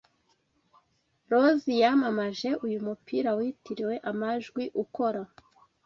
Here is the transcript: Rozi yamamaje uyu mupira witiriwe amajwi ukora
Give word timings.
Rozi 1.31 1.71
yamamaje 1.81 2.49
uyu 2.65 2.79
mupira 2.87 3.29
witiriwe 3.37 3.95
amajwi 4.11 4.63
ukora 4.83 5.21